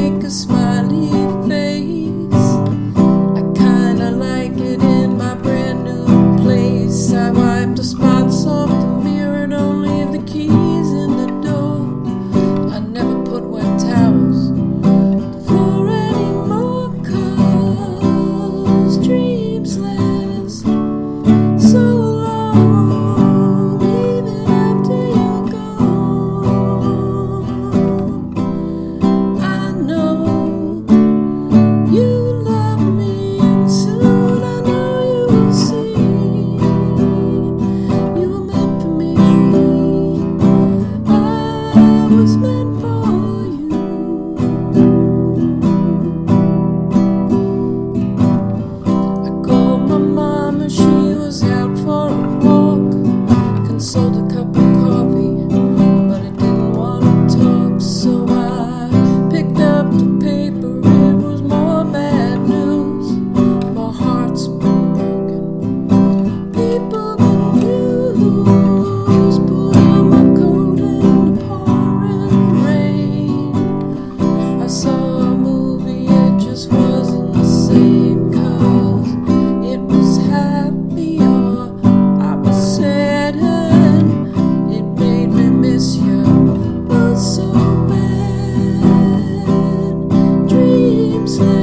[0.00, 1.09] make a smiley
[91.38, 91.59] roses.